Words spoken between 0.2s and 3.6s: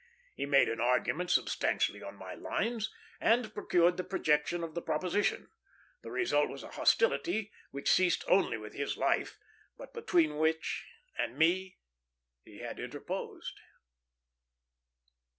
He made an argument substantially on my lines, and